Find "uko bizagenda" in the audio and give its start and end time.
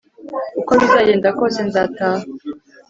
0.59-1.27